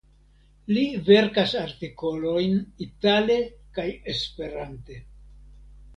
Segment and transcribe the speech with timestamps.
[0.77, 2.57] Li verkas artikolojn
[2.87, 3.37] itale
[3.79, 4.99] kaj Esperante.